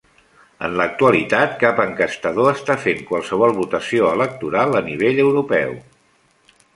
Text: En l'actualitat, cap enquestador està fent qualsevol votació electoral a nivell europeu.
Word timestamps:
En 0.67 0.71
l'actualitat, 0.79 1.51
cap 1.63 1.81
enquestador 1.83 2.49
està 2.53 2.77
fent 2.87 3.03
qualsevol 3.11 3.53
votació 3.59 4.11
electoral 4.15 4.79
a 4.81 4.85
nivell 4.89 5.23
europeu. 5.27 5.77